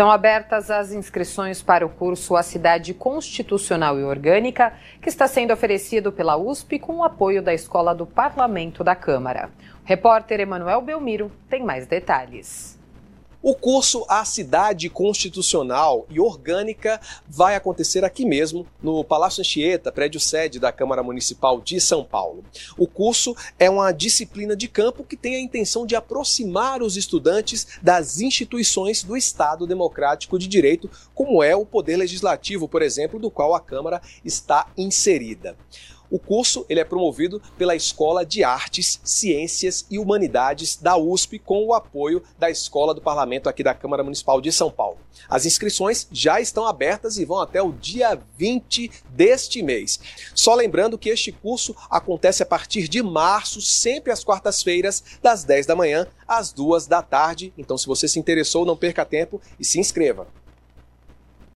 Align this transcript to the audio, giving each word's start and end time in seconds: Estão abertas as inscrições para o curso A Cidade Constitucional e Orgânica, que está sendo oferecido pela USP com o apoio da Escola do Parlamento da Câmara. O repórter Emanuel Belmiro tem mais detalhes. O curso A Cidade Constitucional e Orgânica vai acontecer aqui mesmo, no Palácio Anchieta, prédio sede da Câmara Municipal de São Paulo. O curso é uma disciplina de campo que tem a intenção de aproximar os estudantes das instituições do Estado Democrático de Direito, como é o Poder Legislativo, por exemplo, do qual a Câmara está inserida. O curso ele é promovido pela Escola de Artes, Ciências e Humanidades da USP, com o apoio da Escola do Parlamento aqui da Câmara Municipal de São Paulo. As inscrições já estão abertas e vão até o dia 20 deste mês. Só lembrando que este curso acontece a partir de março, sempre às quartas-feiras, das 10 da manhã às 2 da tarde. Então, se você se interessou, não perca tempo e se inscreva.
Estão 0.00 0.10
abertas 0.10 0.70
as 0.70 0.92
inscrições 0.92 1.60
para 1.60 1.84
o 1.84 1.90
curso 1.90 2.34
A 2.34 2.42
Cidade 2.42 2.94
Constitucional 2.94 4.00
e 4.00 4.02
Orgânica, 4.02 4.72
que 4.98 5.10
está 5.10 5.28
sendo 5.28 5.52
oferecido 5.52 6.10
pela 6.10 6.38
USP 6.38 6.78
com 6.78 6.96
o 6.96 7.04
apoio 7.04 7.42
da 7.42 7.52
Escola 7.52 7.94
do 7.94 8.06
Parlamento 8.06 8.82
da 8.82 8.96
Câmara. 8.96 9.50
O 9.84 9.86
repórter 9.86 10.40
Emanuel 10.40 10.80
Belmiro 10.80 11.30
tem 11.50 11.62
mais 11.62 11.86
detalhes. 11.86 12.79
O 13.42 13.54
curso 13.54 14.04
A 14.06 14.22
Cidade 14.22 14.90
Constitucional 14.90 16.06
e 16.10 16.20
Orgânica 16.20 17.00
vai 17.26 17.56
acontecer 17.56 18.04
aqui 18.04 18.26
mesmo, 18.26 18.66
no 18.82 19.02
Palácio 19.02 19.40
Anchieta, 19.40 19.90
prédio 19.90 20.20
sede 20.20 20.60
da 20.60 20.70
Câmara 20.70 21.02
Municipal 21.02 21.58
de 21.58 21.80
São 21.80 22.04
Paulo. 22.04 22.44
O 22.76 22.86
curso 22.86 23.34
é 23.58 23.70
uma 23.70 23.92
disciplina 23.92 24.54
de 24.54 24.68
campo 24.68 25.02
que 25.02 25.16
tem 25.16 25.36
a 25.36 25.40
intenção 25.40 25.86
de 25.86 25.96
aproximar 25.96 26.82
os 26.82 26.98
estudantes 26.98 27.66
das 27.80 28.20
instituições 28.20 29.02
do 29.02 29.16
Estado 29.16 29.66
Democrático 29.66 30.38
de 30.38 30.46
Direito, 30.46 30.90
como 31.14 31.42
é 31.42 31.56
o 31.56 31.64
Poder 31.64 31.96
Legislativo, 31.96 32.68
por 32.68 32.82
exemplo, 32.82 33.18
do 33.18 33.30
qual 33.30 33.54
a 33.54 33.60
Câmara 33.60 34.02
está 34.22 34.66
inserida. 34.76 35.56
O 36.10 36.18
curso 36.18 36.66
ele 36.68 36.80
é 36.80 36.84
promovido 36.84 37.40
pela 37.56 37.76
Escola 37.76 38.26
de 38.26 38.42
Artes, 38.42 39.00
Ciências 39.04 39.86
e 39.88 39.98
Humanidades 39.98 40.76
da 40.76 40.96
USP, 40.96 41.38
com 41.38 41.64
o 41.64 41.72
apoio 41.72 42.22
da 42.36 42.50
Escola 42.50 42.92
do 42.92 43.00
Parlamento 43.00 43.48
aqui 43.48 43.62
da 43.62 43.74
Câmara 43.74 44.02
Municipal 44.02 44.40
de 44.40 44.50
São 44.50 44.70
Paulo. 44.70 44.98
As 45.28 45.46
inscrições 45.46 46.08
já 46.10 46.40
estão 46.40 46.66
abertas 46.66 47.16
e 47.16 47.24
vão 47.24 47.38
até 47.38 47.62
o 47.62 47.72
dia 47.72 48.20
20 48.36 48.90
deste 49.10 49.62
mês. 49.62 50.00
Só 50.34 50.54
lembrando 50.54 50.98
que 50.98 51.10
este 51.10 51.30
curso 51.30 51.76
acontece 51.88 52.42
a 52.42 52.46
partir 52.46 52.88
de 52.88 53.02
março, 53.02 53.60
sempre 53.60 54.12
às 54.12 54.24
quartas-feiras, 54.24 55.04
das 55.22 55.44
10 55.44 55.66
da 55.66 55.76
manhã 55.76 56.06
às 56.26 56.52
2 56.52 56.86
da 56.86 57.02
tarde. 57.02 57.52
Então, 57.58 57.76
se 57.76 57.86
você 57.86 58.06
se 58.06 58.18
interessou, 58.18 58.64
não 58.64 58.76
perca 58.76 59.04
tempo 59.04 59.40
e 59.58 59.64
se 59.64 59.80
inscreva. 59.80 60.26